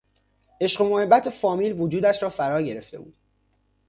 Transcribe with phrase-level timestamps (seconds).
[0.61, 3.17] عشق و محبت فامیل وجودش را فرا گرفته بود.